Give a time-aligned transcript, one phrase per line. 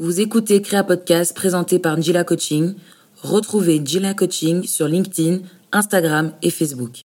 [0.00, 2.74] Vous écoutez Créa Podcast présenté par Njila Coaching.
[3.22, 5.38] Retrouvez Njila Coaching sur LinkedIn,
[5.70, 7.02] Instagram et Facebook.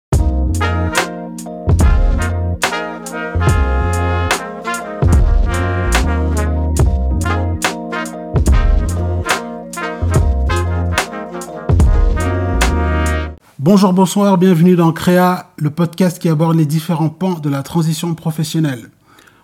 [13.60, 18.16] Bonjour, bonsoir, bienvenue dans Créa, le podcast qui aborde les différents pans de la transition
[18.16, 18.90] professionnelle.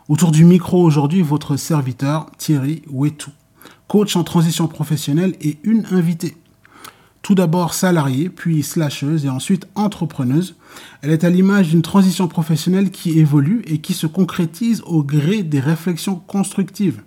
[0.07, 3.31] Autour du micro aujourd'hui, votre serviteur Thierry Wetou,
[3.87, 6.37] coach en transition professionnelle et une invitée.
[7.23, 10.57] Tout d'abord salariée, puis slasheuse et ensuite entrepreneuse,
[11.01, 15.41] elle est à l'image d'une transition professionnelle qui évolue et qui se concrétise au gré
[15.41, 17.01] des réflexions constructives.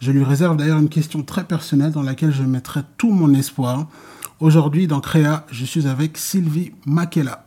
[0.00, 3.88] Je lui réserve d'ailleurs une question très personnelle dans laquelle je mettrai tout mon espoir.
[4.40, 7.44] Aujourd'hui, dans Créa, je suis avec Sylvie Makela.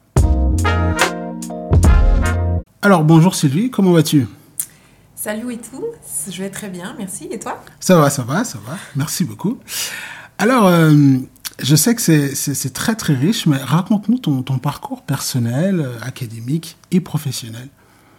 [2.83, 4.27] Alors, bonjour Sylvie, comment vas-tu?
[5.25, 5.83] Salut et tout,
[6.29, 7.27] je vais très bien, merci.
[7.31, 7.59] Et toi?
[7.79, 8.77] Ça va, ça va, ça va.
[8.95, 9.57] Merci beaucoup.
[10.37, 11.17] Alors, euh,
[11.57, 16.77] je sais que c'est très très riche, mais raconte-nous ton, ton, parcours personnel, euh, académique
[16.91, 17.69] et professionnel.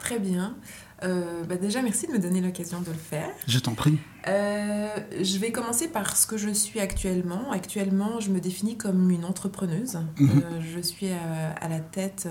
[0.00, 0.56] Très bien.
[1.04, 3.28] Euh, bah déjà, merci de me donner l'occasion de le faire.
[3.46, 3.98] Je t'en prie.
[4.26, 4.88] Euh,
[5.22, 7.52] je vais commencer par ce que je suis actuellement.
[7.52, 10.00] Actuellement, je me définis comme une entrepreneuse.
[10.18, 10.42] Mhm.
[10.74, 12.26] Je suis à, à la tête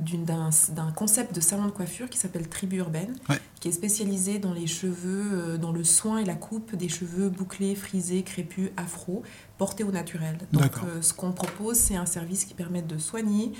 [0.00, 3.38] d'un concept de salon de coiffure qui s'appelle Tribu Urbaine, Ouais.
[3.60, 7.28] qui est spécialisé dans les cheveux, euh, dans le soin et la coupe des cheveux
[7.28, 9.22] bouclés, frisés, crépus, afro,
[9.58, 10.38] portés au naturel.
[10.52, 13.52] Donc, euh, ce qu'on propose, c'est un service qui permet de soigner,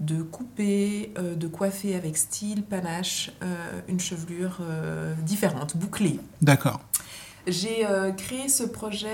[0.00, 4.60] de couper, euh, de coiffer avec style, panache, euh, une chevelure
[5.24, 6.18] différente, bouclée.
[6.40, 6.80] D'accord.
[7.48, 9.08] J'ai euh, créé ce projet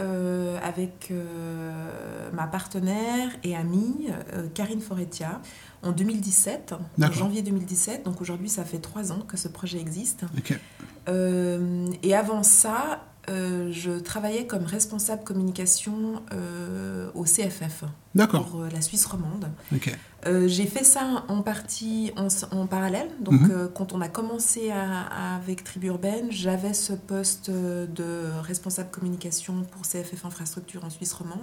[0.00, 4.08] euh, avec euh, ma partenaire et amie,
[4.54, 5.40] Karine Foretia,
[5.82, 6.74] en 2017,
[7.08, 8.04] en janvier 2017.
[8.04, 10.24] Donc aujourd'hui, ça fait trois ans que ce projet existe.
[11.08, 17.84] Euh, et avant ça, euh, je travaillais comme responsable communication euh, au CFF
[18.50, 19.48] pour la Suisse romande.
[20.46, 23.08] J'ai fait ça en partie en, en parallèle.
[23.20, 23.70] Donc, Mhm.
[23.74, 29.62] quand on a commencé à- à- avec Tribu Urbaine, j'avais ce poste de responsable communication
[29.70, 31.38] pour CFF Infrastructure en Suisse romande.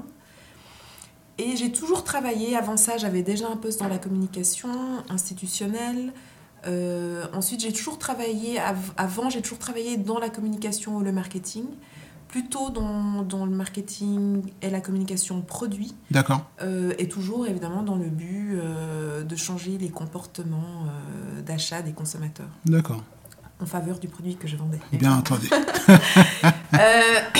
[1.37, 2.55] Et j'ai toujours travaillé.
[2.55, 4.69] Avant ça, j'avais déjà un poste dans la communication
[5.09, 6.13] institutionnelle.
[6.67, 8.57] Euh, ensuite, j'ai toujours travaillé.
[8.59, 11.65] av- avant, j'ai toujours travaillé dans la communication ou le marketing.
[12.27, 15.93] Plutôt dans, dans le marketing et la communication produit.
[16.11, 16.41] D'accord.
[16.61, 20.85] Euh, et toujours évidemment dans le but euh, de changer les comportements
[21.45, 23.03] d'achat des consommateurs D'accord.
[23.61, 24.79] En faveur du produit que je vendais.
[24.93, 25.49] Bien entendu.
[26.73, 26.79] Euh,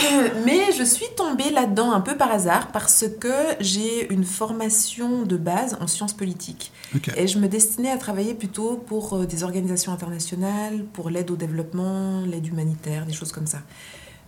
[0.45, 5.35] mais je suis tombée là-dedans un peu par hasard parce que j'ai une formation de
[5.35, 6.71] base en sciences politiques.
[7.17, 11.35] Et je me destinais à travailler plutôt pour euh, des organisations internationales, pour l'aide au
[11.35, 13.59] développement, l'aide humanitaire, des choses comme ça.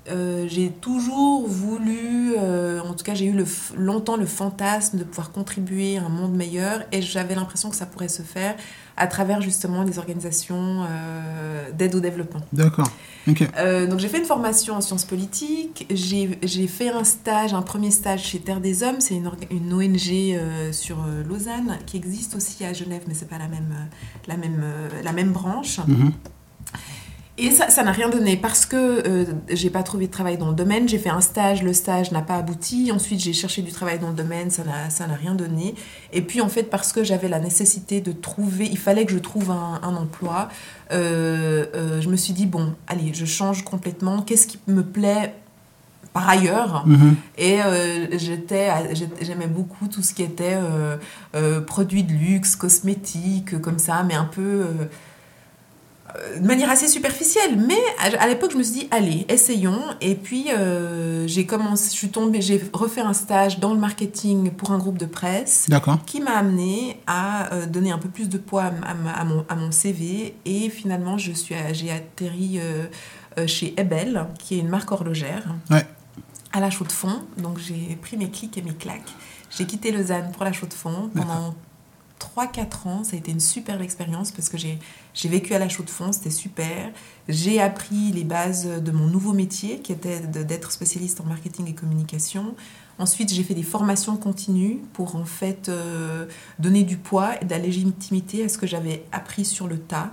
[0.09, 2.06] Euh, j'ai toujours voulu,
[3.07, 3.45] cas j'ai eu le
[3.75, 7.85] longtemps le fantasme de pouvoir contribuer à un monde meilleur et j'avais l'impression que ça
[7.85, 8.55] pourrait se faire
[8.97, 12.41] à travers justement des organisations euh, d'aide au développement.
[12.51, 12.89] D'accord.
[13.57, 17.91] Euh, donc j'ai fait une formation en sciences politiques, j'ai fait un stage, un premier
[17.91, 20.97] stage chez Terre des Hommes, c'est une, ONG euh, sur
[21.27, 23.75] Lausanne qui existe aussi à Genève, mais c'est pas la même,
[24.27, 24.63] la même,
[25.03, 25.79] la même branche.
[25.85, 26.11] Mhm.
[27.39, 30.55] Et ça n'a rien donné parce que euh, j'ai pas trouvé de travail dans le
[30.55, 30.89] domaine.
[30.89, 32.91] J'ai fait un stage, le stage n'a pas abouti.
[32.91, 35.75] Ensuite, j'ai cherché du travail dans le domaine, ça n'a rien donné.
[36.13, 39.19] Et puis, en fait, parce que j'avais la nécessité de trouver, il fallait que je
[39.19, 40.49] trouve un, un emploi,
[40.91, 44.23] euh, euh, je me suis dit, bon, allez, je change complètement.
[44.23, 45.35] Qu'est-ce qui me plaît
[46.13, 46.83] par ailleurs?
[46.87, 47.15] Mhm.
[47.37, 48.69] et euh, j'étais,
[49.21, 50.97] j'aimais beaucoup tout ce qui était euh,
[51.35, 54.65] euh, produits de luxe, cosmétiques, comme ça, mais un peu
[56.39, 57.57] de manière assez superficielle.
[57.57, 59.81] Mais à, l'époque, je me suis dit, allez, essayons.
[60.01, 64.51] Et puis, euh, j'ai commencé, je suis tombée, j'ai refait un stage dans le marketing
[64.51, 65.99] pour un groupe de presse D'accord.
[66.05, 69.71] qui m'a amené à euh, donner un peu plus de poids à, mon, à mon
[69.71, 70.35] CV.
[70.45, 72.85] Et finalement, je suis, j'ai atterri euh,
[73.47, 75.85] chez Ebel, qui est une marque horlogère, Ouais.
[76.53, 77.21] à la Chaux-de-Fonds.
[77.37, 79.13] Donc, j'ai pris mes clics et mes claques.
[79.49, 81.55] J'ai quitté Lausanne pour la Chaux-de-Fonds pendant
[82.19, 83.03] 3-4 ans.
[83.03, 84.79] Ça a été une superbe expérience parce que j'ai
[85.19, 86.91] j'ai vécu à la Chaux-de-Fonds, c'était super.
[87.27, 91.67] J'ai appris les bases de mon nouveau métier qui était de- d'être spécialiste en marketing
[91.67, 92.53] et communication.
[92.99, 96.25] Ensuite, j'ai fait des formations continues pour en fait euh,
[96.59, 100.11] donner du poids et de la légitimité à ce que j'avais appris sur le tas.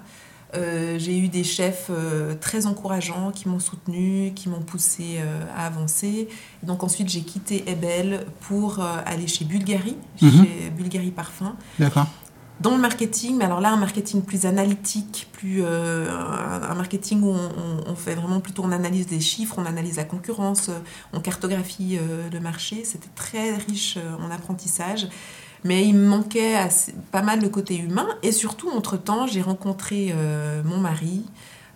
[0.54, 5.44] Euh, j'ai eu des chefs euh, très encourageants qui m'ont soutenu, qui m'ont poussé euh,
[5.56, 6.28] à avancer.
[6.62, 10.30] Et donc ensuite, j'ai quitté Ebel pour aller chez Bulgari, Mhm.
[10.30, 11.56] chez Bulgari Parfum.
[11.78, 12.06] D'accord.
[12.64, 17.36] Dans le marketing, mais alors là, un marketing plus analytique, plus euh, un, marketing où
[17.86, 20.70] on, fait vraiment plutôt, on analyse des chiffres, on analyse la concurrence,
[21.12, 21.98] on cartographie
[22.32, 22.84] le marché.
[22.84, 25.08] C'était très riche en apprentissage.
[25.62, 26.56] Mais il me manquait
[27.12, 28.08] pas mal le côté humain.
[28.22, 30.14] Et surtout, entre-temps, j'ai rencontré
[30.64, 31.22] mon mari.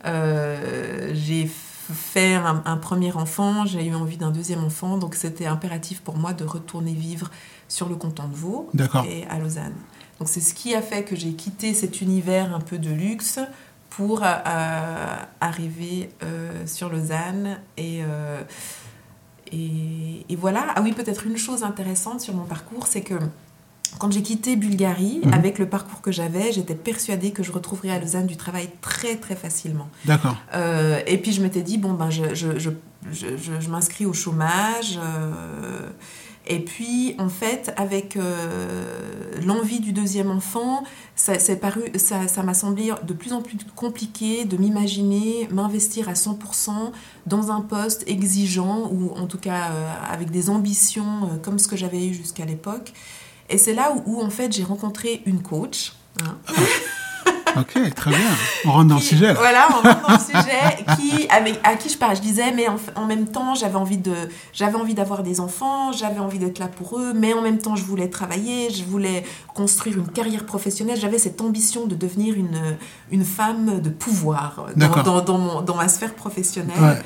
[0.04, 1.50] j'ai
[1.92, 6.32] fait un, premier enfant, j'ai eu envie d'un deuxième enfant, donc c'était impératif pour moi
[6.32, 7.30] de retourner vivre
[7.68, 8.70] sur le canton de Vaud
[9.06, 9.74] et à Lausanne.
[10.18, 13.38] Donc c'est ce qui a fait que j'ai quitté cet univers un peu de luxe
[13.90, 18.42] pour euh, arriver euh, sur Lausanne et, euh,
[19.52, 20.66] et, et, voilà.
[20.76, 23.14] Ah oui, peut-être une chose intéressante sur mon parcours, c'est que
[23.98, 25.32] quand j'ai quitté Bulgarie, mhm.
[25.32, 29.16] avec le parcours que j'avais, j'étais persuadée que je retrouverais à Lausanne du travail très
[29.16, 29.88] très facilement.
[30.04, 30.36] D'accord.
[30.54, 32.70] Euh, et puis je m'étais dit, bon, ben, je, je, je,
[33.10, 34.98] je m'inscris au chômage.
[35.02, 35.88] Euh,
[36.48, 40.82] et puis, en fait, avec euh, l'envie du deuxième enfant,
[41.14, 46.92] ça, paru, ça, m'a semblé de plus en plus compliqué de m'imaginer m'investir à 100%
[47.26, 49.70] dans un poste exigeant ou en tout cas
[50.08, 52.94] avec des ambitions comme ce que j'avais eu jusqu'à l'époque.
[53.50, 55.92] Et c'est là où, en fait, j'ai rencontré une coach.
[56.22, 56.38] Hein.
[57.60, 58.18] ok, très bien.
[58.64, 59.34] On rentre dans le sujet.
[59.34, 60.84] Voilà, on rentre dans le sujet.
[60.96, 62.66] Qui, avec, à qui je parle, je disais, mais
[62.96, 64.14] en, même temps, j'avais envie de,
[64.52, 67.76] j'avais envie d'avoir des enfants, j'avais envie d'être là pour eux, mais en même temps,
[67.76, 69.24] je voulais travailler, je voulais
[69.54, 70.98] construire une carrière professionnelle.
[71.00, 72.76] J'avais cette ambition de devenir une,
[73.10, 76.80] une femme de pouvoir dans, dans, dans, mon, dans ma sphère professionnelle.
[76.80, 76.98] Ouais.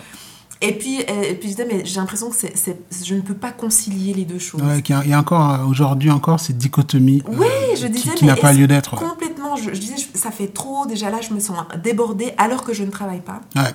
[0.64, 3.34] Et puis, euh, et puis je disais, mais j'ai l'impression que c'est, je ne peux
[3.34, 4.62] pas concilier les deux choses.
[4.62, 7.46] Ouais, il y a encore, euh, aujourd'hui encore, cette dichotomie oui,
[7.76, 8.94] je disais, qui, n'a pas lieu d'être.
[8.94, 9.31] Complètement.
[9.56, 12.90] Je, disais, ça fait trop, déjà là, je me sens débordée alors que je ne
[12.90, 13.40] travaille pas.
[13.56, 13.72] Ouais.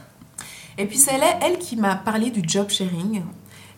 [0.77, 3.23] Et puis c'est elle, elle qui m'a parlé du job sharing.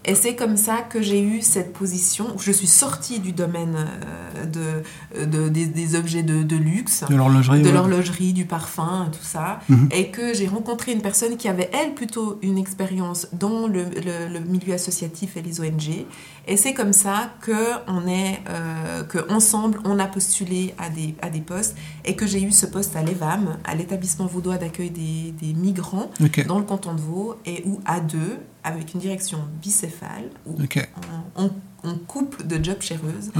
[0.05, 3.75] Et c'est comme ça que j'ai eu cette position, où je suis sortie du domaine
[3.75, 4.83] euh, de,
[5.15, 9.89] de des, objets de, de, luxe, de l'horlogerie, de l'horlogerie, du parfum, tout ça, mhm.
[9.91, 14.39] et que j'ai rencontré une personne qui avait, elle, plutôt une expérience dans le, le,
[14.39, 16.05] milieu associatif et les ONG.
[16.47, 21.15] Et c'est comme ça que on est, euh, que ensemble, on a postulé à des,
[21.21, 24.91] à des postes, et que j'ai eu ce poste à l'EVAM, à l'établissement vaudois d'accueil
[24.91, 26.11] des, des migrants,
[26.47, 30.55] dans le canton de Vaud, et où à deux, avec une direction bicéphale, où
[31.35, 31.49] on,
[32.07, 33.31] couple de job chéreuse,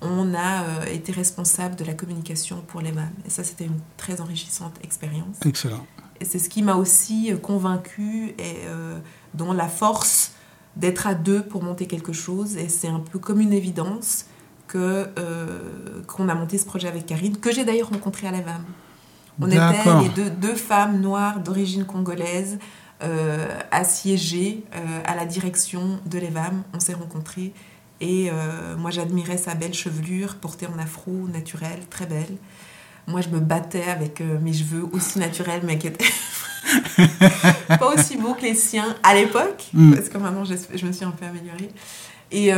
[0.00, 2.90] on a euh, été responsable de la communication pour les.
[3.26, 5.36] Et ça, c'était une très enrichissante expérience.
[5.44, 5.86] Excellent.
[6.20, 8.98] Et c'est ce qui m'a aussi euh, convaincue et euh,
[9.34, 10.32] dont la force
[10.76, 12.56] d'être à deux pour monter quelque chose.
[12.56, 14.26] Et c'est un peu comme une évidence
[14.68, 15.08] que
[16.06, 18.64] qu'on a monté ce projet avec Karine, que j'ai d'ailleurs rencontré à la VAM.
[19.40, 22.58] On était les deux, deux femmes noires d'origine congolaise
[23.02, 26.62] euh, assiégé euh, à la direction de l'EVAM.
[26.74, 27.54] On s'est rencontrés
[28.00, 32.36] et euh, moi j'admirais sa belle chevelure portée en afro naturel, très belle.
[33.06, 36.04] Moi je me battais avec mes cheveux aussi naturels mais qui étaient
[37.68, 39.94] pas aussi beaux que les siens à l'époque, mm.
[39.94, 41.70] parce que maintenant je, je, me suis un peu améliorée.
[42.30, 42.52] Et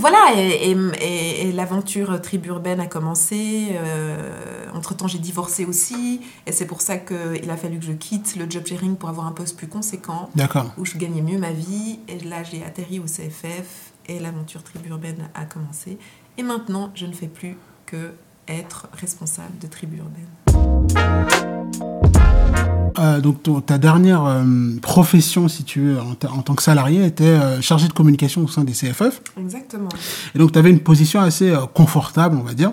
[0.00, 3.68] voilà, et, l'aventure tribu urbaine a commencé.
[3.72, 6.20] Euh, entre-temps, j'ai divorcé aussi.
[6.46, 9.26] Et c'est pour ça qu'il a fallu que je quitte le job sharing pour avoir
[9.26, 10.30] un poste plus conséquent.
[10.76, 12.00] Où je gagnais mieux ma vie.
[12.08, 15.98] Et là, j'ai atterri au CFF et l'aventure tribu urbaine a commencé.
[16.38, 17.56] Et maintenant, je ne fais plus
[17.86, 18.12] que
[18.48, 20.26] être responsable de tribu urbaine.
[22.98, 24.44] Euh, donc ta dernière euh,
[24.80, 28.64] profession, si tu veux, en, tant que salarié, était euh, chargé de communication au sein
[28.64, 29.20] des CFF.
[29.38, 29.88] Exactement.
[30.34, 32.72] Et donc tu avais une position assez confortable, on va dire.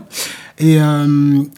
[0.59, 0.77] Et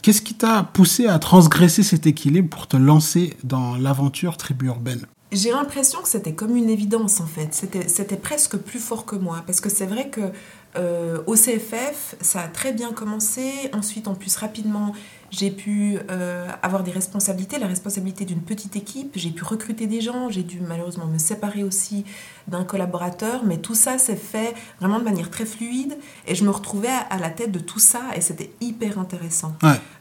[0.01, 5.05] qu'est-ce qui t'a poussé à transgresser cet équilibre pour te lancer dans l'aventure tribu urbaine?
[5.35, 7.53] J'ai l'impression que c'était comme une évidence en fait.
[7.87, 9.43] C'était presque plus fort que moi.
[9.45, 10.31] Parce que c'est vrai que
[11.25, 13.69] au CFF, ça a très bien commencé.
[13.73, 14.93] Ensuite, en plus, rapidement,
[15.31, 20.01] j'ai pu euh, avoir des responsabilités, la responsabilité d'une petite équipe, j'ai pu recruter des
[20.01, 22.05] gens, j'ai dû malheureusement me séparer aussi
[22.47, 25.97] d'un collaborateur, mais tout ça s'est fait vraiment de manière très fluide.
[26.27, 28.01] Et je me retrouvais à, la tête de tout ça.
[28.15, 29.55] Et c'était hyper intéressant.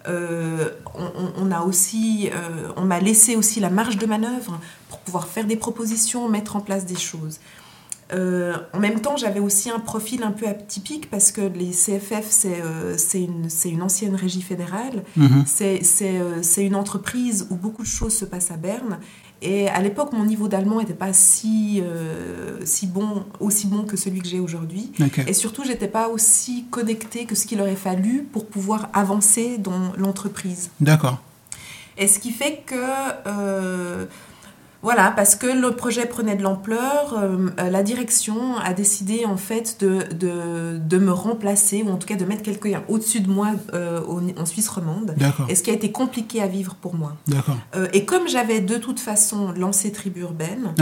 [0.06, 5.26] Euh, on, a aussi, euh, on m'a laissé aussi la marge de manœuvre pour pouvoir
[5.26, 7.40] faire des propositions, mettre en place des choses.
[8.12, 12.26] Euh, en même temps, j'avais aussi un profil un peu atypique parce que les CFF,
[12.28, 15.04] c'est euh, une, une, ancienne régie fédérale.
[15.16, 15.44] Mhm.
[15.62, 18.98] Euh, c'est une entreprise où beaucoup de choses se passent à Berne.
[19.42, 21.82] Et à l'époque, mon niveau d'allemand n'était pas si,
[22.64, 24.90] si bon, aussi bon que celui que j'ai aujourd'hui.
[25.26, 29.92] Et surtout, j'étais pas aussi connectée que ce qu'il aurait fallu pour pouvoir avancer dans
[29.98, 30.70] l'entreprise.
[30.80, 31.18] D'accord.
[31.98, 34.06] Et ce qui fait que
[34.84, 39.38] Voilà, parce que le projet prenait de l'ampleur, euh, euh, la direction a décidé en
[39.38, 43.30] fait de, de, de, me remplacer, ou en tout cas de mettre quelqu'un au-dessus de
[43.30, 44.02] moi euh,
[44.36, 45.16] en Suisse romande.
[45.48, 47.16] Et ce qui a été compliqué à vivre pour moi.
[47.94, 50.74] et comme j'avais de toute façon lancé Tribu Urbaine,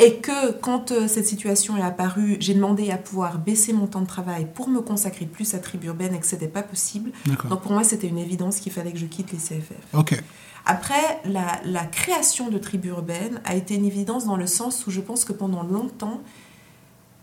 [0.00, 4.06] et que quand cette situation est apparue, j'ai demandé à pouvoir baisser mon temps de
[4.06, 7.12] travail pour me consacrer plus à Tribu Urbaine et que ce n'était pas possible.
[7.48, 9.72] Donc pour moi, c'était une évidence qu'il fallait que je quitte les CFF.
[9.94, 10.20] Ok.
[10.68, 15.00] Après, la, création de Tribu Urbaine a été une évidence dans le sens où je
[15.00, 16.20] pense que pendant longtemps,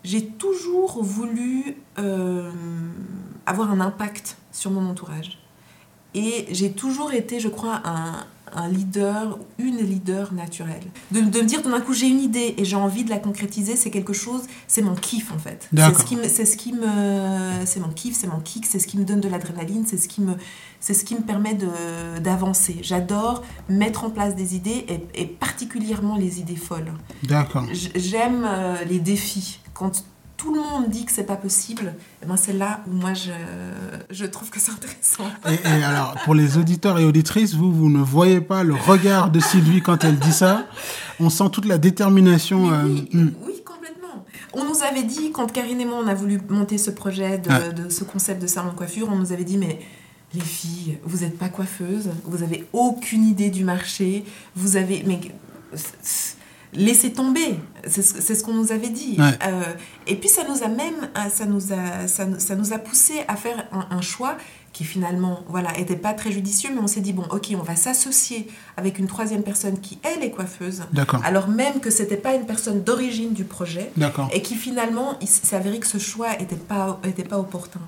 [0.03, 2.51] j'ai toujours voulu euh,
[3.45, 5.37] avoir un impact sur mon entourage.
[6.15, 10.83] Et j'ai toujours été, je crois, un, un leader, une leader naturelle.
[11.11, 13.75] De, de me dire d'un coup j'ai une idée et j'ai envie de la concrétiser,
[13.75, 15.69] c'est quelque chose, c'est mon kiff en fait.
[15.75, 18.79] C'est ce qui me, c'est ce qui me, c'est mon kiff, c'est mon kick, c'est
[18.79, 20.35] ce qui me donne de l'adrénaline, c'est ce qui me,
[20.79, 22.77] c'est ce qui me permet de, d'avancer.
[22.81, 26.93] J'adore mettre en place des idées et, et particulièrement les idées folles.
[27.23, 27.65] D'accord.
[27.95, 29.59] J'aime euh, les défis.
[29.73, 30.05] Quand
[30.37, 33.13] tout le monde dit que c'est pas possible, et eh ben c'est là où moi
[33.13, 33.31] je,
[34.09, 35.25] je trouve que c'est intéressant.
[35.49, 39.39] Et, alors, pour les auditeurs et auditrices, vous, vous ne voyez pas le regard de
[39.39, 40.65] Sylvie quand elle dit ça.
[41.19, 42.71] On sent toute la détermination.
[42.71, 43.31] Euh, hmm.
[43.45, 44.25] oui, complètement.
[44.53, 47.83] On nous avait dit, quand Karine et moi, on a voulu monter ce projet de,
[47.83, 49.79] de ce concept de salon de coiffure, on nous avait dit, mais
[50.33, 54.25] les filles, vous n'êtes pas coiffeuses, vous avez aucune idée du marché,
[54.55, 55.03] vous avez...
[55.07, 55.19] Mais,
[56.75, 57.57] laisser tomber.
[57.87, 59.17] C'est ce, qu'on nous avait dit.
[59.19, 59.63] Euh,
[60.07, 63.35] et puis ça nous a même, euh, ça nous a, ça, nous a poussé à
[63.35, 64.37] faire un, choix
[64.73, 67.75] qui finalement, voilà, était pas très judicieux, mais on s'est dit bon, ok, on va
[67.75, 70.83] s'associer avec une troisième personne qui elle est coiffeuse.
[71.23, 73.91] Alors même que c'était pas une personne d'origine du projet.
[74.33, 77.79] Et qui finalement, il s'est avéré que ce choix était pas, était pas opportun.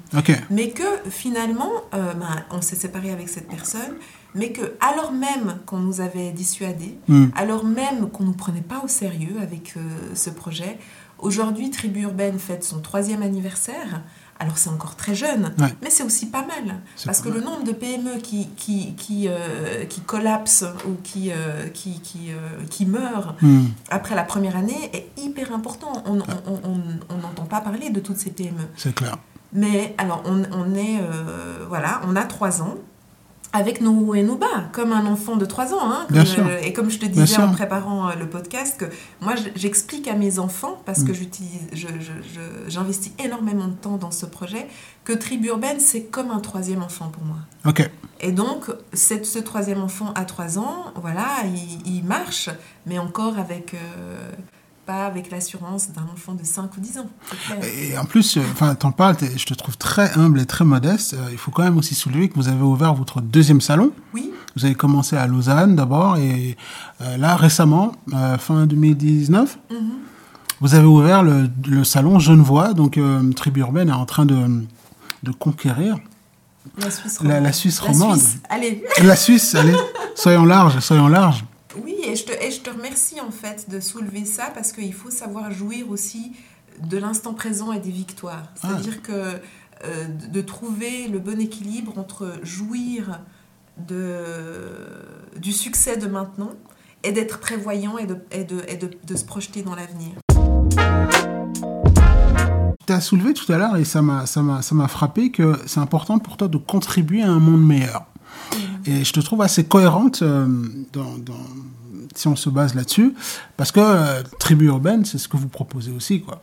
[0.50, 3.96] Mais que finalement, euh, ben, on s'est séparé avec cette personne
[4.36, 7.28] mais que alors même qu'on nous avait dissuadés, hmm.
[7.36, 9.82] alors même qu'on ne nous prenait pas au sérieux avec euh,
[10.14, 10.78] ce projet,
[11.20, 14.04] aujourd'hui Tribu Urbaine fête son troisième anniversaire.
[14.40, 16.80] Alors c'est encore très jeune, mais c'est aussi pas mal.
[17.06, 21.68] Parce que le nombre de PME qui, qui, qui, euh, qui collapsent ou qui, euh,
[21.70, 22.30] qui, qui,
[22.70, 23.66] qui meurent hmm.
[23.90, 26.04] après la première année est hyper important.
[26.06, 28.62] On n'entend pas parler de toutes ces PME.
[28.76, 29.18] C'est clair.
[29.54, 31.00] Mais alors on, on est,
[31.68, 32.76] voilà, on a trois ans
[33.58, 35.92] avec nos hauts et nos bas, comme un enfant de 3 ans.
[35.92, 36.08] Hein,
[36.62, 38.86] et comme je te disais en préparant euh, le podcast, que
[39.22, 42.68] moi j'explique à mes enfants, parce que mm.
[42.68, 44.68] j'investis énormément de temps dans ce projet,
[45.04, 47.38] que Tribu Urbaine, c'est comme un troisième enfant pour moi.
[47.66, 47.90] Ok.
[48.20, 51.28] Et donc, ce troisième enfant à 3 ans, voilà,
[51.86, 52.50] il, marche,
[52.86, 53.74] mais encore avec...
[53.74, 54.32] Euh,
[54.88, 57.10] pas avec l'assurance d'un enfant de 5 ou 10 ans.
[57.62, 61.14] Et en plus, euh, enfin, t'en parles, je te trouve très humble et très modeste.
[61.14, 63.92] Euh, il faut quand même aussi soulever que vous avez ouvert votre deuxième salon.
[64.14, 64.32] Oui.
[64.56, 66.58] Vous avez commencé à Lausanne d'abord et
[67.02, 67.92] euh, là récemment,
[68.40, 69.76] fin 2019, mm-hmm.
[70.62, 72.74] vous avez ouvert le, le salon Genevois.
[72.74, 73.00] Donc,
[73.36, 74.66] Tribu Urbaine est en train de,
[75.22, 76.00] de conquérir
[76.78, 77.44] la Suisse romande.
[77.44, 78.10] La, Suisse romande.
[78.10, 78.84] La Suisse, allez.
[79.04, 79.76] La Suisse, allez.
[80.16, 81.44] Soyons larges, soyons larges.
[81.84, 84.94] Oui, et je, te, et je te remercie en fait de soulever ça parce qu'il
[84.94, 86.34] faut savoir jouir aussi
[86.82, 88.44] de l'instant présent et des victoires.
[88.56, 88.56] Ah.
[88.62, 93.22] C'est-à-dire que euh, de trouver le bon équilibre entre jouir
[93.88, 94.72] de,
[95.40, 96.52] du succès de maintenant
[97.04, 100.12] et d'être prévoyant et de, et de, et de, de se projeter dans l'avenir.
[102.88, 106.48] Tu as soulevé tout à l'heure, et ça m'a frappé, que c'est important pour toi
[106.48, 108.06] de contribuer à un monde meilleur.
[108.86, 110.48] Et je te trouve assez cohérente euh,
[112.16, 113.14] si on se base là-dessus,
[113.58, 116.42] parce que euh, tribu urbaine, c'est ce que vous proposez aussi, quoi.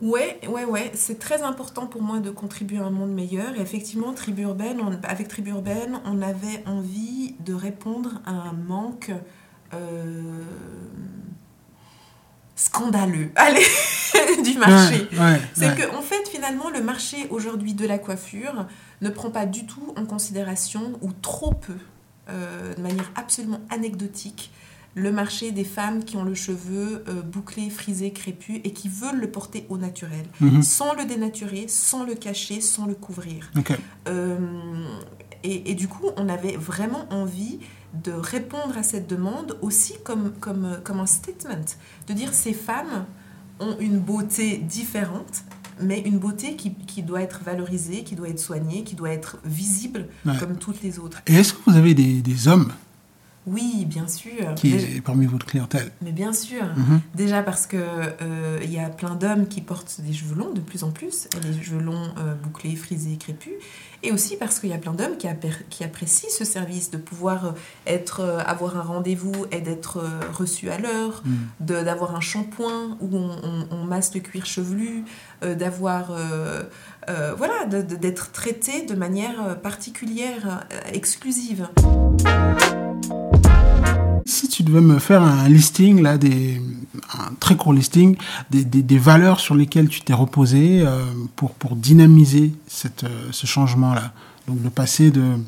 [0.00, 3.56] Ouais, ouais, ouais, c'est très important pour moi de contribuer à un monde meilleur.
[3.56, 9.10] Et effectivement, tribu urbaine, avec tribu urbaine, on avait envie de répondre à un manque
[9.74, 10.44] euh,
[12.58, 13.64] scandaleux, allez,
[14.42, 15.08] du marché.
[15.54, 18.66] c'est que en fait, finalement, le marché aujourd'hui de la coiffure
[19.00, 21.76] ne prend pas du tout en considération ou trop peu
[22.28, 24.50] euh, de manière absolument anecdotique
[24.94, 29.20] le marché des femmes qui ont le cheveu euh, bouclé, frisé, crépus et qui veulent
[29.20, 30.62] le porter au naturel, mhm.
[30.62, 33.50] sans le dénaturer, sans le cacher, sans le couvrir.
[34.08, 34.38] Euh,
[35.44, 37.60] et, du coup, on avait vraiment envie
[37.94, 41.64] de répondre à cette demande aussi comme, comme, comme un statement,
[42.06, 43.06] de dire ces femmes
[43.60, 45.42] ont une beauté différente
[45.80, 49.38] mais une beauté qui, qui, doit être valorisée, qui doit être soignée, qui doit être
[49.44, 50.08] visible
[50.40, 51.22] comme toutes les autres.
[51.26, 52.72] Et est-ce que vous avez des, des hommes
[53.50, 54.54] Oui, bien sûr.
[54.56, 55.90] qui Déjà- est parmi votre clientèle.
[56.02, 56.64] Mais bien sûr.
[56.76, 57.00] Mhm.
[57.14, 60.60] Déjà parce que euh, il y a plein d'hommes qui portent des cheveux longs de
[60.60, 63.52] plus en plus, et des cheveux longs euh, bouclés, frisés, crépus,
[64.02, 65.26] et aussi parce qu'il y a plein d'hommes qui,
[65.84, 67.50] apprécient ce service de pouvoir euh,
[67.86, 70.00] être, euh, avoir un rendez-vous et d'être
[70.32, 71.34] reçu à l'heure, Mm.
[71.66, 75.04] de- d'avoir un shampoing où on, on- on masse le cuir chevelu,
[75.42, 76.12] d'avoir
[77.36, 81.68] voilà, d'être traité de manière particulière, exclusive.
[84.28, 88.14] Si tu devais me faire un listing, là, un très court listing,
[88.50, 91.02] des, des, valeurs sur lesquelles tu t'es reposé euh,
[91.34, 94.12] pour, pour dynamiser cette, euh, ce changement-là?
[94.46, 95.38] Donc, de passer de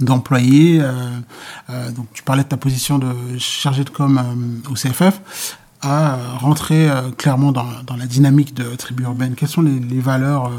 [0.00, 6.18] d'employé, euh, donc tu parlais de ta position de chargé de com au CFF, à
[6.38, 9.34] rentrer clairement dans, dans la dynamique de tribu urbaine.
[9.34, 10.52] Quelles sont les, les valeurs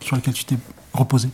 [0.00, 0.58] sur lesquelles tu t'es
[0.92, 1.28] reposé?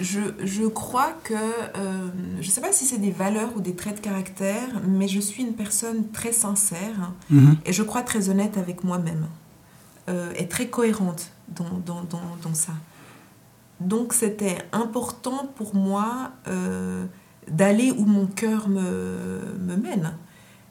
[0.00, 2.08] Je, je crois que, euh,
[2.40, 5.18] je ne sais pas si c'est des valeurs ou des traits de caractère, mais je
[5.20, 7.56] suis une personne très sincère Mhm.
[7.66, 9.26] et je crois très honnête avec moi-même
[10.08, 12.72] euh, et très cohérente dans, dans, dans, dans ça.
[13.80, 17.04] Donc c'était important pour moi euh,
[17.50, 20.14] d'aller où mon cœur me, me mène.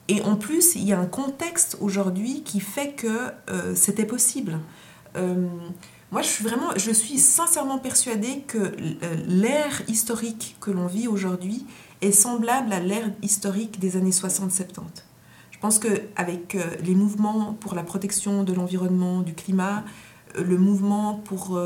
[0.10, 3.31] Et en plus, il y a un contexte aujourd'hui qui fait que
[3.75, 4.57] c'était possible.
[6.09, 8.71] Moi, je suis sincèrement persuadée que euh,
[9.27, 11.65] l'ère historique que l'on vit aujourd'hui
[12.01, 14.83] est semblable à l'ère historique des années 60-70.
[15.51, 19.83] Je pense qu'avec euh, les mouvements pour la protection de l'environnement, du climat,
[20.37, 21.59] euh, le mouvement pour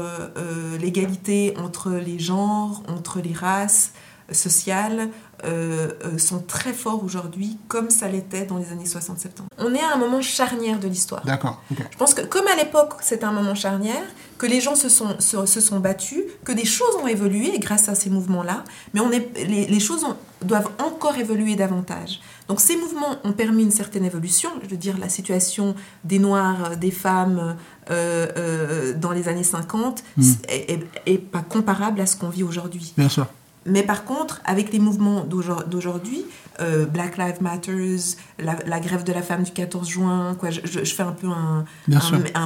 [0.80, 3.94] l'égalité entre les genres, entre les races
[4.34, 5.10] sociales,
[5.44, 9.42] euh, euh, sont très forts aujourd'hui, comme ça l'était dans les années 60-70.
[9.58, 11.26] On est à un moment charnière de l'histoire.
[11.26, 11.62] D'accord.
[11.72, 14.04] Je pense que comme à l'époque c'était un moment charnière,
[14.38, 17.90] que les gens se sont, se, se sont battus, que des choses ont évolué grâce
[17.90, 22.20] à ces mouvements-là, mais on est, les, les choses ont- doivent encore évoluer davantage.
[22.48, 26.72] Donc ces mouvements ont permis une certaine évolution, je veux dire la situation des Noirs,
[26.72, 27.56] euh, des femmes
[27.90, 30.32] euh, euh, dans les années 50 Mm.
[30.50, 32.94] est, est- est pas comparable à ce qu'on vit aujourd'hui.
[32.98, 33.28] Bien sûr.
[33.66, 36.26] Mais par contre, avec les mouvements d'aujourd'hui-
[36.60, 40.60] euh, Black Lives Matters, la, la grève de la femme du 14 juin, quoi, je,
[40.84, 41.66] fais un peu un,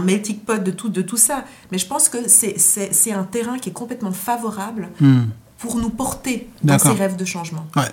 [0.02, 1.46] melting pot de tout, de tout ça.
[1.72, 5.24] Mais je pense que c'est- un terrain qui est complètement favorable Hmm.
[5.58, 7.66] pour nous porter dans ces rêves de changement.
[7.76, 7.84] Ouais.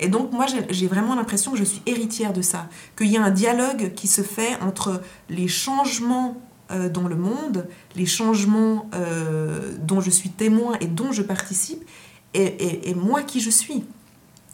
[0.00, 2.68] Et donc, moi, j'ai- j'ai vraiment l'impression que je suis héritière de ça.
[2.96, 6.36] Qu'il y a un dialogue qui se fait entre les changements
[6.70, 11.82] euh, dans le monde, les changements euh, dont je suis témoin et dont je participe,
[12.34, 13.84] et, et- et moi qui je suis.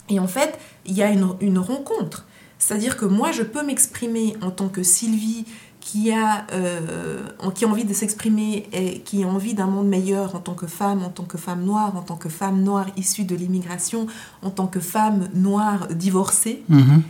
[0.08, 2.26] Et en fait, il y a une, une rencontre.
[2.58, 5.44] C'est-à-dire que moi, je peux m'exprimer en tant que Sylvie
[5.80, 7.22] qui a, euh,
[7.54, 10.66] qui a envie de s'exprimer et qui a envie d'un monde meilleur en tant que
[10.66, 14.06] femme, en tant que femme noire, en tant que femme noire issue de l'immigration,
[14.42, 17.02] en tant que femme noire divorcée, Mhm.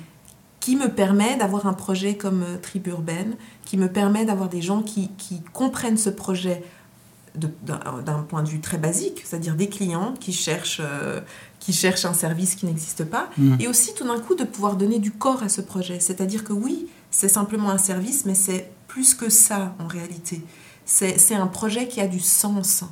[0.61, 4.61] qui me permet d'avoir un projet comme euh, Tribu Urbaine, qui me permet d'avoir des
[4.63, 6.63] gens qui, qui comprennent ce projet
[7.39, 11.21] d'un d'un point de vue très basique, c'est-à-dire des clients qui cherchent, euh,
[11.61, 13.57] qui cherchent un service qui n'existe pas, Mhm.
[13.61, 16.01] et aussi tout d'un coup de pouvoir donner du corps à ce projet.
[16.01, 20.43] C'est-à-dire que oui, c'est simplement un service, mais c'est plus que ça en réalité.
[20.85, 22.85] C'est un projet qui a du sens.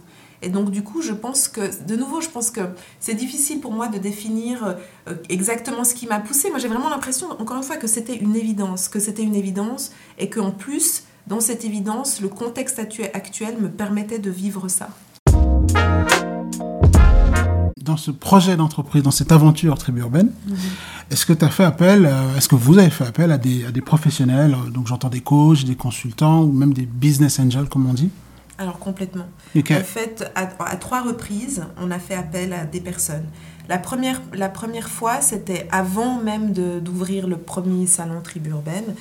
[0.42, 2.60] Et donc du coup, je pense que, de nouveau, je pense que
[3.00, 4.76] c'est difficile pour moi de définir
[5.08, 6.50] euh, exactement ce qui m'a poussé.
[6.50, 9.92] Moi, j'ai vraiment l'impression, encore une fois, que c'était une évidence, que c'était une évidence,
[10.18, 14.88] et qu'en plus, dans cette évidence, le contexte actu- actuel me permettait de vivre ça.
[17.82, 20.30] Dans ce projet d'entreprise, dans cette aventure tribu urbaine,
[21.10, 23.64] est-ce que tu as fait appel, euh, est-ce que vous avez fait appel à des,
[23.64, 27.68] à des professionnels, euh, donc j'entends des coachs, des consultants ou même des business angels,
[27.68, 28.10] comme on dit?
[28.58, 29.26] Alors complètement.
[29.54, 29.70] Ok.
[29.70, 33.26] En fait, à, à trois reprises, on a fait appel à des personnes.
[33.68, 38.94] La première, la première fois, c'était avant même d'ouvrir le premier salon tribu urbaine.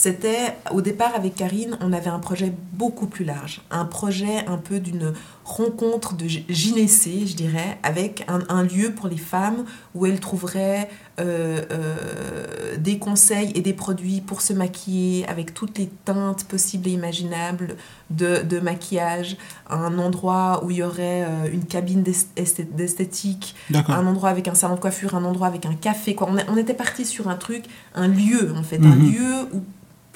[0.00, 4.56] C'était au départ avec Karine, on avait un projet beaucoup plus large, un projet un
[4.56, 5.12] peu d'une
[5.44, 9.64] rencontre de gy- gynécée, je dirais, avec un, un lieu pour les femmes
[9.96, 15.78] où elles trouveraient euh, euh, des conseils et des produits pour se maquiller avec toutes
[15.78, 17.74] les teintes possibles et imaginables
[18.10, 19.36] de, de maquillage,
[19.68, 24.46] un endroit où il y aurait euh, une cabine d'est- esthé- d'esthétique, un endroit avec
[24.46, 26.14] un salon de coiffure, un endroit avec un café.
[26.14, 26.28] Quoi.
[26.30, 27.64] On, a- on était parti sur un truc,
[27.96, 29.12] un lieu en fait, un Mhm.
[29.12, 29.62] lieu où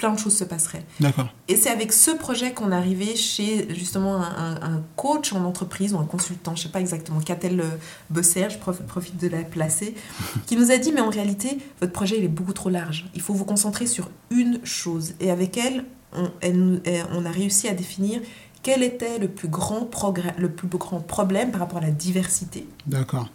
[0.03, 0.83] plein de choses se passeraient.
[0.99, 1.29] D'accord.
[1.47, 4.21] Et c'est avec ce projet qu'on est arrivé chez justement un,
[4.61, 7.63] un- un coach en entreprise ou un consultant, je sais pas exactement, Catel euh,
[8.09, 9.95] Bosser, je prof- profite de la placer,
[10.45, 13.05] qui nous a dit mais en réalité votre projet il est beaucoup trop large.
[13.15, 15.13] Il faut vous concentrer sur une chose.
[15.21, 16.81] Et avec elle, on, elle
[17.25, 18.19] a réussi à définir
[18.61, 22.67] quel était le plus grand progrès, le plus grand problème par rapport à la diversité.
[22.87, 23.29] D'accord.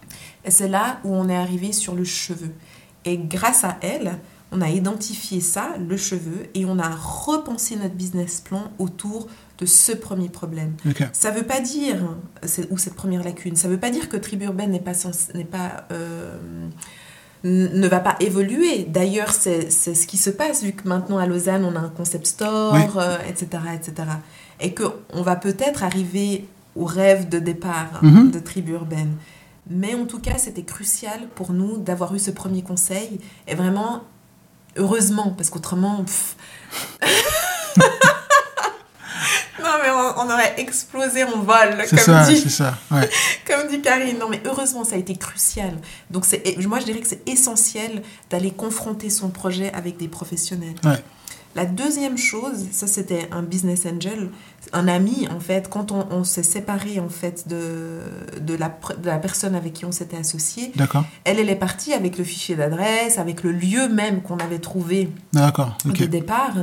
[0.45, 2.51] Et c'est là où on est arrivé sur le cheveu.
[3.05, 4.19] Et grâce à elle,
[4.51, 9.27] on a identifié ça, le cheveu, et on a repensé notre business plan autour
[9.59, 10.73] de ce premier problème.
[11.13, 11.97] Ça veut pas dire,
[12.71, 14.93] ou cette première lacune, ça veut pas dire que Tribu Urbaine n'est pas,
[15.35, 16.37] n'est pas euh,
[17.43, 18.83] ne va pas évoluer.
[18.85, 22.27] D'ailleurs, c'est ce qui se passe, vu que maintenant à Lausanne, on a un concept
[22.27, 23.93] store, euh, etc., etc.
[24.59, 28.31] Et qu'on va peut-être arriver au rêve de départ Mhm.
[28.31, 29.13] de Tribu Urbaine.
[29.69, 33.19] Mais en tout cas, c'était crucial pour nous d'avoir eu ce premier conseil.
[33.47, 34.03] Et vraiment,
[34.79, 35.97] heureusement, parce qu'autrement...
[39.59, 42.77] non, mais on, on aurait explosé en vol, C'est comme ça, dit c'est ça.
[42.91, 43.09] Ouais.
[43.47, 45.77] comme dit Karine, non mais heureusement ça a été crucial.
[46.09, 46.25] Donc
[46.67, 50.75] moi je dirais que c'est essentiel d'aller confronter son projet avec des professionnels.
[50.83, 51.03] Ouais.
[51.55, 54.29] La deuxième chose, ça c'était un business angel,
[54.71, 58.01] un ami en fait, quand on, on s'est séparé en fait de,
[58.39, 60.71] de, la, pr- de la personne avec qui on s'était associé,
[61.23, 65.09] elle, elle est partie avec le fichier d'adresse, avec le lieu même qu'on avait trouvé
[65.33, 65.75] D'accord.
[65.87, 65.97] Ok.
[65.99, 66.53] de départ.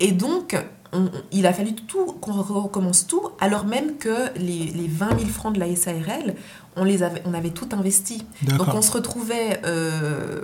[0.00, 0.54] Et donc,
[0.92, 5.30] on- il a fallu tout qu'on recommence tout, alors même que les, les 20 000
[5.30, 6.34] francs de la SARL,
[6.76, 8.26] on, les avait, on avait tout investi.
[8.42, 9.60] Donc on se retrouvait...
[9.64, 10.42] euh,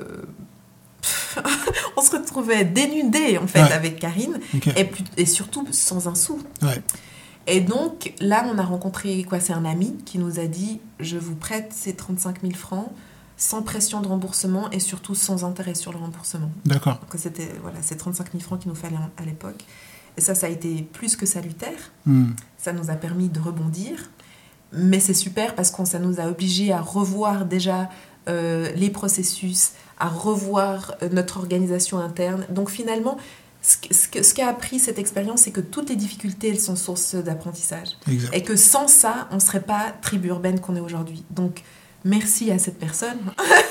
[1.97, 3.73] on se retrouvait dénudé en fait Ouais.
[3.73, 4.39] avec Karine
[5.17, 6.41] et, surtout sans un sou.
[6.63, 6.83] Ouais.
[7.47, 11.17] Et donc là on a rencontré quoi C'est un ami qui nous a dit je
[11.17, 12.91] vous prête ces 35 000 francs
[13.37, 16.51] sans pression de remboursement et surtout sans intérêt sur le remboursement.
[16.65, 16.99] D'accord.
[17.01, 19.65] Donc c'était voilà, c'est 35 000 francs qu'il nous fallait à l'époque.
[20.17, 21.91] Et ça, ça a été plus que salutaire.
[22.07, 22.33] Hmm.
[22.59, 24.11] Ça nous a permis de rebondir.
[24.73, 27.91] Mais c'est super parce que ça nous a obligés à revoir déjà
[28.29, 32.45] euh, les processus, à revoir euh, notre organisation interne.
[32.51, 33.17] Donc finalement,
[33.63, 37.91] ce, qu'a appris cette expérience, c'est que toutes les difficultés, elles sont source d'apprentissage.
[38.33, 41.25] Et que sans ça, on ne serait pas tribu urbaine qu'on est aujourd'hui.
[41.31, 41.63] Donc
[42.05, 43.19] merci à cette personne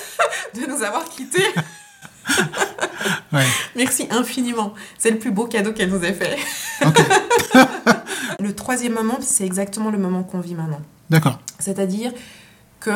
[0.55, 1.43] de nous avoir quittés.
[3.33, 3.45] Ouais.
[3.77, 4.73] Merci infiniment.
[4.97, 6.37] C'est le plus beau cadeau qu'elle nous ait fait.
[8.41, 10.81] Le troisième moment, c'est exactement le moment qu'on vit maintenant.
[11.09, 11.39] D'accord.
[11.57, 12.11] C'est-à-dire
[12.83, 12.91] qu'on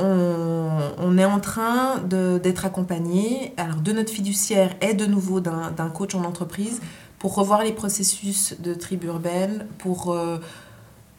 [0.00, 5.90] on, on est en train d'être accompagné alors, de notre fiduciaire et de nouveau d'un
[5.92, 6.80] coach en entreprise
[7.18, 10.36] pour revoir les processus de tribu urbaine, pour, euh,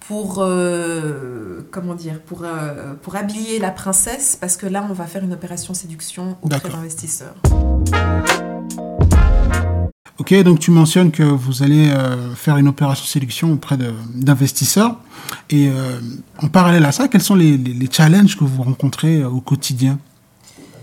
[0.02, 5.06] pour, euh, comment dire, pour, euh, pour habiller la princesse, parce que là, on va
[5.06, 7.34] faire une opération séduction auprès d'investisseurs.
[10.18, 14.98] Ok, donc tu mentionnes que vous allez euh, faire une opération sélection auprès de- d'investisseurs.
[15.50, 16.00] Et euh,
[16.42, 19.42] en parallèle à ça, quels sont les, les- les challenges que vous rencontrez euh, au
[19.42, 20.00] quotidien?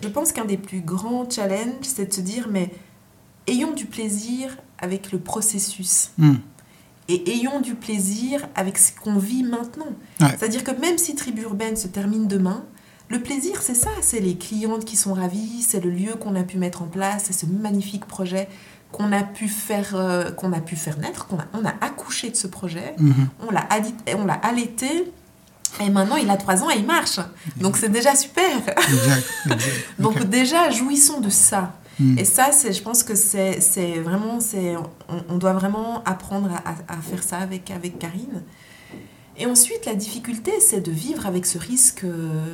[0.02, 2.70] Je pense qu'un des plus grands challenges, c'est de se dire, mais
[3.46, 6.10] ayons du plaisir avec le processus.
[6.18, 6.34] Hmm.
[7.08, 9.86] Et ayons du plaisir avec ce qu'on vit maintenant.
[10.20, 10.28] Ouais.
[10.38, 12.64] C'est-à-dire que même si Tribu Urbaine se termine demain,
[13.08, 13.90] le plaisir, c'est ça.
[14.02, 17.24] C'est les clientes qui sont ravies, c'est le lieu qu'on a pu mettre en place,
[17.26, 18.48] c'est ce magnifique projet
[18.92, 22.30] qu'on a pu faire, euh, qu'on a pu faire naître, qu'on a, on a accouché
[22.30, 23.28] de ce projet, Mhm.
[23.48, 25.10] on l'a adi- on l'a allaité,
[25.80, 27.18] et maintenant il a trois ans et il marche.
[27.56, 28.44] Donc c'est déjà super.
[28.58, 29.24] Exact.
[29.46, 29.64] exact.
[29.98, 31.72] Donc déjà, jouissons de ça.
[31.98, 32.18] Mm.
[32.18, 36.50] Et ça, c'est, je pense que c'est, c'est vraiment, c'est, on, on doit vraiment apprendre
[36.52, 38.42] à, à- à faire ça avec, avec Karine.
[39.38, 42.44] Et ensuite, la difficulté, c'est de vivre avec ce risque euh,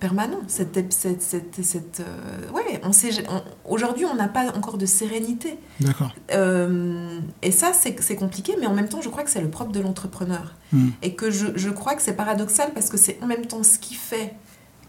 [0.00, 0.40] permanent.
[0.48, 4.84] Cette, cette, cette, cette, euh, ouais, on sait, on- aujourd'hui, on n'a pas encore de
[4.84, 5.58] sérénité.
[5.80, 6.12] D'accord.
[6.32, 9.72] Euh, et ça, c'est, compliqué, mais en même temps, je crois que c'est le propre
[9.72, 10.54] de l'entrepreneur.
[10.72, 10.88] Mm.
[11.02, 13.78] Et que je, je crois que c'est paradoxal parce que c'est en même temps ce
[13.78, 14.34] qui fait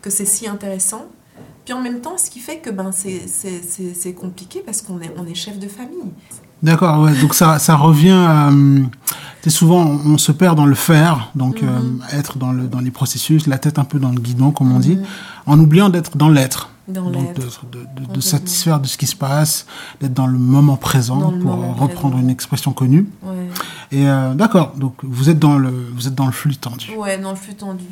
[0.01, 1.05] que c'est si intéressant,
[1.63, 5.25] puis en même temps ce qui fait que ben, c'est, compliqué parce qu'on est, on
[5.25, 6.11] est chef de famille.
[6.61, 7.13] D'accord, ouais.
[7.21, 8.49] Donc ça, ça revient à...
[9.47, 12.01] souvent, on, on se perd dans le faire, donc Mhm.
[12.11, 14.71] euh, être dans, le, dans les processus, la tête un peu dans le guidon, comme
[14.75, 15.05] on dit, Mhm.
[15.45, 16.69] en oubliant d'être dans l'être.
[16.87, 17.65] Donc de, l'être.
[18.13, 19.65] de, satisfaire de ce qui se passe,
[19.99, 22.17] d'être dans le moment présent, le pour moment reprendre présent.
[22.23, 23.09] une expression connue.
[23.23, 23.33] Ouais.
[23.91, 26.91] Et euh, d'accord, donc vous êtes dans le, vous êtes dans le flux tendu.
[26.97, 27.83] Ouais, dans le flux tendu.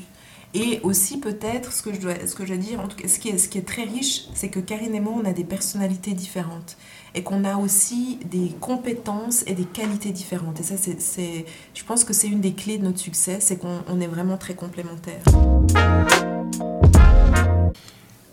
[0.53, 3.10] Et aussi peut-être, ce que je dois, ce que je dois dire, en tout cas,
[3.10, 5.34] ce qui est, ce qui est très riche, c'est que Karine et moi, on a
[5.34, 6.77] des personnalités différentes.
[7.15, 10.60] Et qu'on a aussi des compétences et des qualités différentes.
[10.60, 13.80] Et ça, c'est, je pense que c'est une des clés de notre succès, c'est qu'on
[13.88, 15.23] on est vraiment très complémentaires.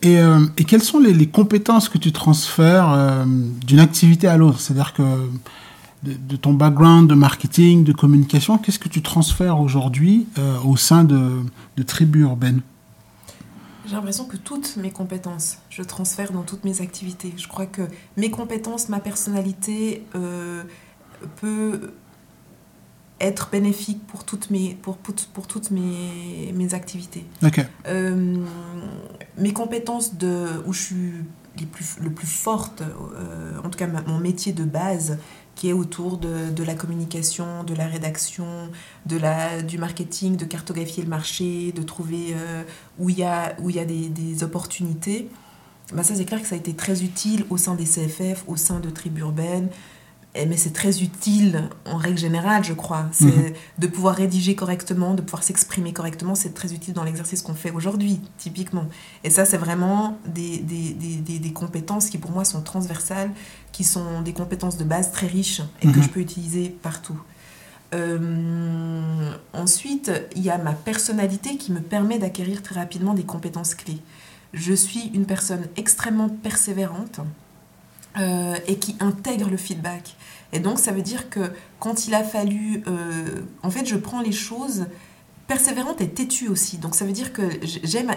[0.03, 3.25] Et, euh, et quelles sont les, compétences que tu transfères euh,
[3.65, 4.59] d'une activité à l'autre?
[4.59, 5.03] C'est-à-dire que
[6.03, 10.77] de, de ton background de marketing, de communication, qu'est-ce que tu transfères aujourd'hui euh, au
[10.77, 11.43] sein de,
[11.77, 12.63] de Tribu Urbaine
[13.93, 17.35] J'ai l'impression que toutes mes compétences, je transfère dans toutes mes activités.
[17.37, 17.83] Je crois que
[18.17, 20.63] mes compétences, ma personnalité euh,
[21.43, 21.93] peut
[23.21, 27.27] être bénéfique pour toutes mes, pour, pour, pour toutes mes, mes activités.
[27.87, 28.39] Euh,
[29.37, 31.13] mes compétences de, où je suis
[31.59, 35.19] les plus, le plus fortes, euh, en tout cas mon métier de base,
[35.55, 38.71] qui est autour de, de, la communication, de la rédaction,
[39.07, 42.63] de la, du marketing, de cartographier le marché, de trouver euh,
[42.99, 45.29] où il y a, où y a des, des opportunités.
[45.93, 48.57] Ben ça, c'est clair que ça a été très utile au sein des CFF, au
[48.57, 49.69] sein de tribus urbaines,
[50.35, 53.07] mais c'est très utile en règle générale, je crois.
[53.13, 53.53] C'est mhm.
[53.79, 57.71] de pouvoir rédiger correctement, de pouvoir s'exprimer correctement, c'est très utile dans l'exercice qu'on fait
[57.71, 58.87] aujourd'hui, typiquement.
[59.25, 63.31] Et ça, c'est vraiment des, des, des, des, compétences qui, pour moi, sont transversales,
[63.73, 66.03] qui sont des compétences de base très riches et que mhm.
[66.03, 67.21] je peux utiliser partout.
[67.95, 73.75] Euh, ensuite, il y a ma personnalité qui me permet d'acquérir très rapidement des compétences
[73.75, 74.01] clés.
[74.55, 77.21] Je suis une personne extrêmement persévérante
[78.19, 80.17] euh, et qui intègre le feedback.
[80.53, 81.41] Et donc, ça veut dire que
[81.79, 82.83] quand il a fallu.
[82.87, 84.87] Euh, en fait, je prends les choses
[85.47, 86.77] persévérantes et têtues aussi.
[86.77, 88.13] Donc, ça veut dire que j'aime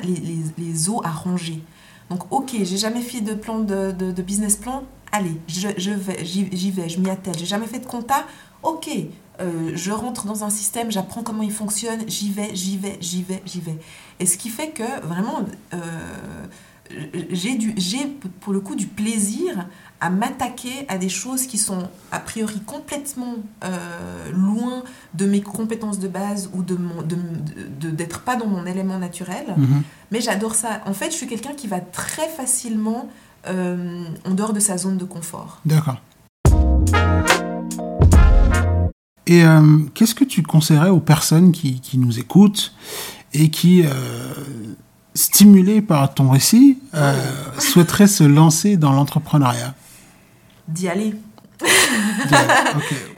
[0.57, 1.61] les, os à ronger.
[2.09, 4.83] Donc, ok, j'ai jamais fait de plan de, business plan.
[5.13, 7.37] Allez, je vais, j'y vais, je m'y attelle.
[7.37, 8.27] J'ai jamais fait de compta.
[8.63, 8.89] Ok,
[9.39, 13.21] euh, je rentre dans un système, j'apprends comment il fonctionne, j'y vais, j'y vais, j'y
[13.23, 13.77] vais, j'y vais.
[14.19, 15.45] Et ce qui fait que vraiment,
[17.29, 18.07] j'ai
[18.41, 19.67] pour le coup du plaisir
[20.01, 25.99] à m'attaquer à des choses qui sont a priori complètement euh, loin de mes compétences
[25.99, 29.45] de base ou de mon d'être pas dans mon élément naturel.
[29.55, 29.83] Mhm.
[30.11, 30.81] mais j'adore ça.
[30.85, 33.09] En fait je suis quelqu'un qui va très facilement
[33.47, 35.61] euh, en dehors de sa zone de confort.
[35.65, 36.01] D'accord.
[39.27, 42.75] Et euh, qu'est-ce que tu conseillerais aux personnes qui, qui nous écoutent
[43.33, 43.83] et qui
[45.13, 46.77] stimulées par ton récit,
[47.57, 49.73] souhaiteraient se lancer dans l'entrepreneuriat?
[50.67, 51.15] D'y aller.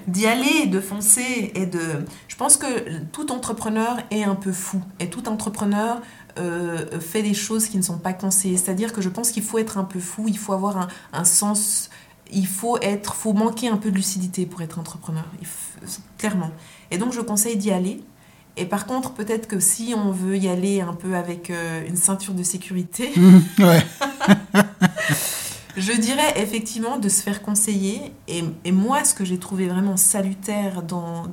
[0.08, 2.06] d'y aller, de foncer et de...
[2.28, 6.02] Je pense que tout entrepreneur est un peu fou et tout entrepreneur
[6.38, 8.58] euh, fait des choses qui ne sont pas conseillées.
[8.58, 11.24] C'est-à-dire que je pense qu'il faut être un peu fou, il faut avoir un, un,
[11.24, 11.90] sens,
[12.32, 15.26] il faut être, faut manquer un peu de lucidité pour être entrepreneur,
[16.18, 16.52] clairement.
[16.92, 18.04] Et donc je conseille d'y aller.
[18.56, 21.96] Et par contre, peut-être que si on veut y aller un peu avec euh, une
[21.96, 23.12] ceinture de sécurité,
[23.60, 23.86] ouais.
[25.78, 28.12] Je dirais effectivement de se faire conseiller.
[28.28, 31.28] Et, moi, ce que j'ai trouvé vraiment salutaire dans,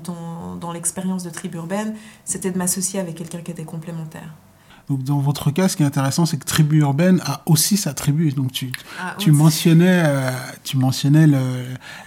[0.60, 4.34] dans, l'expérience de tribu urbaine, c'était de m'associer avec quelqu'un qui était complémentaire.
[4.88, 7.94] Donc dans votre cas, ce qui est intéressant, c'est que tribu urbaine a aussi sa
[7.94, 8.32] tribu.
[8.32, 8.70] Donc tu,
[9.00, 10.30] ah, tu mentionnais, euh,
[10.62, 11.38] tu mentionnais le,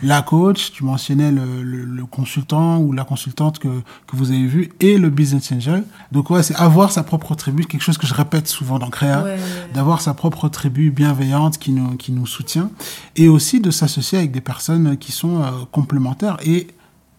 [0.03, 4.71] la coach, tu mentionnais le, le, consultant ou la consultante que, que vous avez vu
[4.79, 5.83] et le business angel.
[6.11, 9.25] Donc ouais, c'est avoir sa propre tribu, quelque chose que je répète souvent dans Créa,
[9.73, 12.69] d'avoir sa propre tribu bienveillante qui nous, qui nous soutient
[13.15, 16.67] et aussi de s'associer avec des personnes qui sont euh, complémentaires et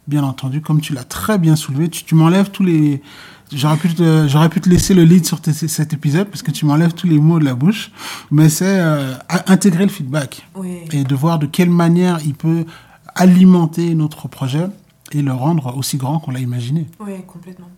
[0.09, 3.03] bien entendu, comme tu l'as très bien soulevé, tu, tu m'enlèves tous les
[3.51, 6.67] J'aurais pu, te, j'aurais pu te laisser le lead sur cet épisode parce que tu
[6.67, 7.91] m'enlèves tous les mots de la bouche,
[8.31, 9.15] mais c'est euh,
[9.47, 10.47] intégrer le feedback
[10.93, 12.67] et de voir de quelle manière il peut
[13.15, 14.67] alimenter notre projet
[15.13, 16.87] et le rendre aussi grand qu'on l'a imaginé.
[17.01, 17.71] Oui, complètement.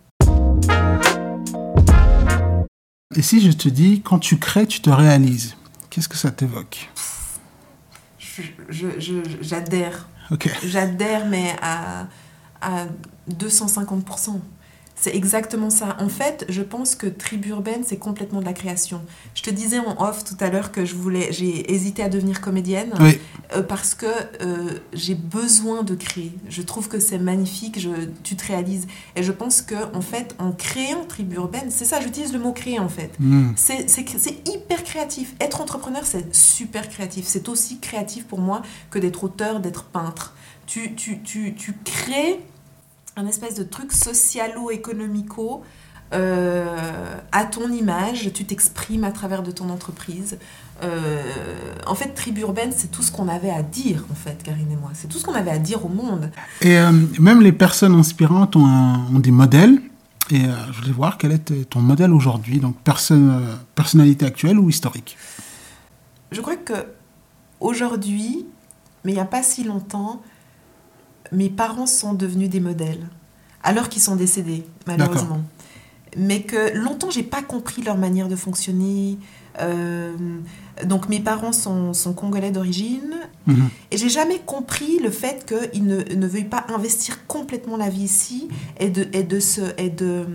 [3.15, 5.55] Et si je te dis, quand tu crées, tu te réalises,
[5.89, 6.89] qu'est-ce que ça t'évoque?
[9.41, 10.07] J'adhère.
[10.65, 12.07] J'adhère, mais à,
[12.61, 12.85] à
[13.29, 14.39] 250%.
[15.01, 15.97] C'est exactement ça.
[15.99, 19.01] En fait, je pense que Tribu Urbaine, c'est complètement de la création.
[19.33, 22.39] Je te disais en off tout à l'heure que je voulais, j'ai hésité à devenir
[22.39, 22.93] comédienne
[23.55, 24.05] euh, parce que
[24.41, 26.31] euh, j'ai besoin de créer.
[26.49, 27.89] Je trouve que c'est magnifique, je,
[28.21, 28.85] tu te réalises.
[29.15, 32.51] Et je pense que en fait, en créant Tribu Urbaine, c'est ça, j'utilise le mot
[32.51, 33.11] créer en fait.
[33.17, 33.53] Mm.
[33.55, 35.33] C'est hyper créatif.
[35.39, 37.25] Être entrepreneur, c'est super créatif.
[37.25, 40.35] C'est aussi créatif pour moi que d'être auteur, d'être peintre.
[40.67, 42.39] Tu, tu, tu, tu crées
[43.15, 45.63] un espèce de truc socialo-économico
[46.13, 50.37] euh, à ton image, tu t'exprimes à travers de ton entreprise.
[50.83, 51.21] Euh,
[51.87, 54.75] en fait, Tribu Urbaine, c'est tout ce qu'on avait à dire, en fait, Karine et
[54.75, 54.91] moi.
[54.93, 56.29] C'est tout ce qu'on avait à dire au monde.
[56.61, 59.81] Et euh, même les personnes inspirantes ont, ont des modèles.
[60.29, 63.43] Et je voulais voir quel est ton modèle aujourd'hui, donc personne,
[63.75, 65.17] personnalité actuelle ou historique.
[66.31, 66.85] Je crois que
[67.59, 68.45] aujourd'hui,
[69.03, 70.21] mais il n'y a pas si longtemps,
[71.31, 73.07] mes parents sont devenus des modèles,
[73.63, 75.41] alors qu'ils sont décédés, malheureusement.
[76.17, 79.17] Mais que longtemps, j'ai pas compris leur manière de fonctionner.
[79.59, 80.13] Euh,
[80.85, 83.15] donc mes parents sont, sont congolais d'origine
[83.47, 83.69] mhm.
[83.91, 88.03] et j'ai jamais compris le fait qu'ils ne, ne veuillent pas investir complètement la vie
[88.03, 88.47] ici
[88.79, 90.25] et de, et de, se, et de,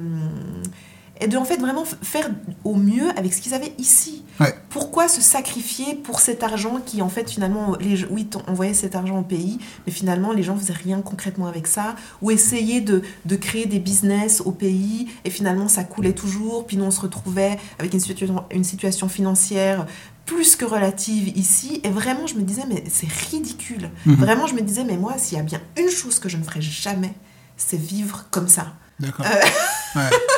[1.21, 2.31] et de en fait vraiment faire
[2.65, 4.23] au mieux avec ce qu'ils avaient ici.
[4.69, 8.95] Pourquoi se sacrifier pour cet argent qui en fait finalement, les, oui, on voyait cet
[8.95, 13.03] argent au pays, mais finalement les gens faisaient rien concrètement avec ça, ou essayer de,
[13.25, 17.01] de créer des business au pays et finalement ça coulait toujours, puis nous on se
[17.01, 19.87] retrouvait avec une situation, une situation financière
[20.27, 21.81] plus que relative ici.
[21.85, 23.91] Et vraiment, je me disais, mais c'est ridicule.
[24.05, 24.17] Mhm.
[24.17, 26.43] Vraiment, je me disais, mais moi, s'il y a bien une chose que je ne
[26.43, 27.15] ferai jamais,
[27.57, 28.75] c'est vivre comme ça.
[28.99, 29.25] D'accord.
[29.25, 29.99] Euh.
[29.99, 30.11] Ouais.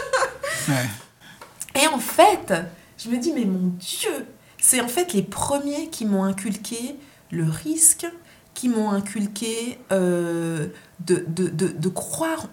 [0.68, 1.82] Ouais.
[1.82, 2.52] Et en fait,
[2.96, 4.26] je me dis, mais mon Dieu,
[4.60, 6.96] c'est en fait les premiers qui m'ont inculqué
[7.30, 8.06] le risque,
[8.54, 10.66] qui m'ont inculqué euh,
[11.00, 12.48] de, de, de, de croire,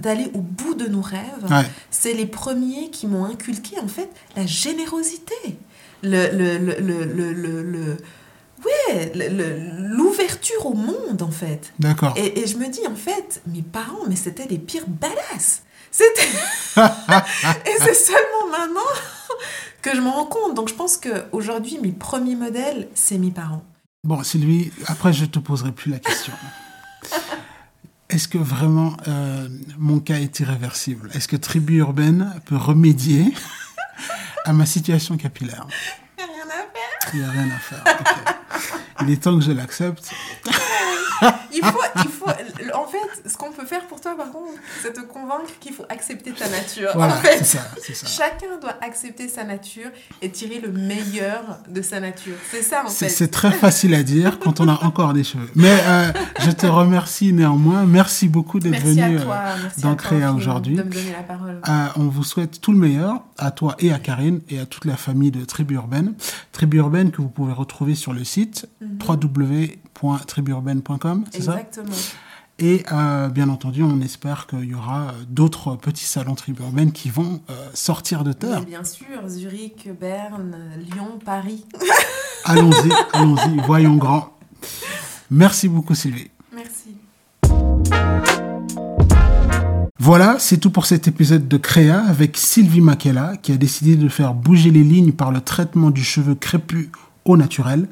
[0.00, 1.46] d'aller au bout de nos rêves.
[1.48, 1.64] Ouais.
[1.90, 5.34] C'est les premiers qui m'ont inculqué en fait la générosité,
[6.02, 7.96] le, le, le, le,
[8.66, 9.12] ouais,
[9.78, 11.72] l'ouverture au monde en fait.
[11.78, 12.12] D'accord.
[12.18, 15.62] Et, et je me dis, en fait, mes parents, mais c'était les pires badass.
[15.96, 16.28] C'était...
[17.70, 18.80] et c'est seulement maintenant
[19.80, 20.54] que je me rends compte.
[20.54, 23.64] Donc je pense qu'aujourd'hui, mes premiers modèles, c'est mes parents.
[24.04, 26.34] Bon, Sylvie, après, je te poserai plus la question.
[28.10, 31.10] Est-ce que vraiment euh, mon cas est irréversible?
[31.14, 33.32] Est-ce que Tribu Urbaine peut remédier
[34.44, 35.66] à ma situation capillaire?
[36.18, 37.12] Y a rien à faire.
[37.14, 37.84] Il n'y a rien à faire.
[39.02, 40.10] Il est temps que je l'accepte.
[41.52, 42.74] Il faut, il faut...
[42.74, 45.84] En fait, ce qu'on peut faire pour toi, par contre, c'est te convaincre qu'il faut
[45.88, 46.90] accepter ta nature.
[46.94, 49.90] Voilà, en fait, c'est ça, chacun doit accepter sa nature
[50.22, 52.36] et tirer le meilleur de sa nature.
[52.50, 53.08] C'est ça, en fait.
[53.08, 55.50] c'est très facile à dire quand on a encore des cheveux.
[55.54, 57.84] Mais euh, je te remercie néanmoins.
[57.84, 59.24] Merci beaucoup d'être venu euh,
[59.78, 60.76] dans Créa aujourd'hui.
[60.76, 61.60] de me donner la parole.
[61.68, 64.84] Euh, on vous souhaite tout le meilleur, à toi et à Karine, et à toute
[64.84, 66.14] la famille de Tribu Urbaine.
[66.52, 71.60] Tribu Urbaine que vous pouvez retrouver sur le site www.tribuurbaine.com, c'est ça?
[71.60, 71.94] Exactement.
[72.58, 76.90] Et euh, bien entendu, on espère qu'il y aura euh, d'autres petits salons Tribu Urbaine
[76.90, 78.60] qui vont euh, sortir de terre.
[78.60, 81.66] Mais bien sûr, Zurich, Berne, Lyon, Paris.
[82.46, 84.38] Allons-y, allons-y, voyons grand.
[85.30, 86.30] Merci beaucoup Sylvie.
[86.54, 86.96] Merci.
[89.98, 94.08] Voilà, c'est tout pour cet épisode de Créa avec Sylvie Makela qui a décidé de
[94.08, 96.88] faire bouger les lignes par le traitement du cheveu crépus
[97.24, 97.88] au naturel.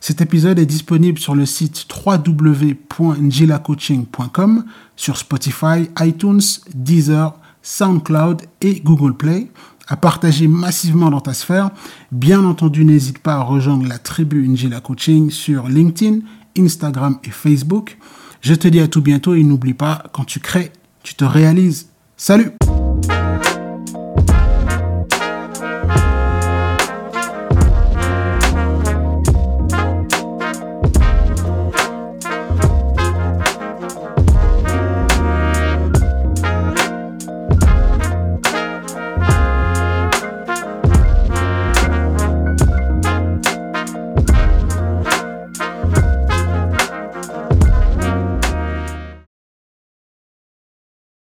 [0.00, 4.64] Cet épisode est disponible sur le site www.ngilacoaching.com,
[4.96, 6.42] sur Spotify, iTunes,
[6.74, 9.50] Deezer, SoundCloud et Google Play.
[9.90, 11.70] À partager massivement dans ta sphère.
[12.12, 16.18] Bien entendu, n'hésite pas à rejoindre la tribu Njila Coaching sur LinkedIn,
[16.58, 17.96] Instagram et Facebook.
[18.42, 21.88] Je te dis à tout bientôt et n'oublie pas, quand tu crées, tu te réalises.
[22.16, 22.52] Salut